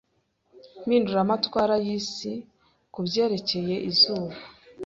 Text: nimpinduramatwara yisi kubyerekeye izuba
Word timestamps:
nimpinduramatwara 0.85 1.75
yisi 1.85 2.31
kubyerekeye 2.93 3.75
izuba 3.89 4.35